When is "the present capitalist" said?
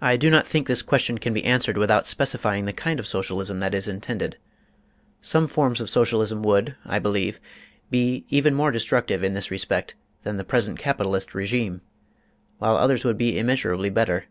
10.36-11.32